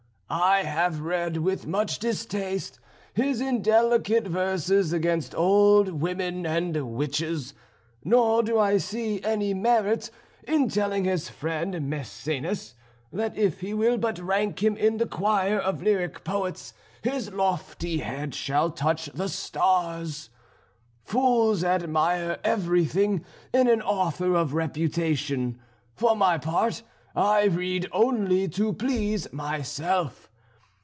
[0.33, 2.79] I have read with much distaste
[3.13, 7.53] his indelicate verses against old women and witches;
[8.05, 10.09] nor do I see any merit
[10.47, 12.75] in telling his friend Mæcenas
[13.11, 17.97] that if he will but rank him in the choir of lyric poets, his lofty
[17.97, 20.29] head shall touch the stars.
[21.03, 25.59] Fools admire everything in an author of reputation.
[25.93, 26.83] For my part,
[27.13, 30.29] I read only to please myself.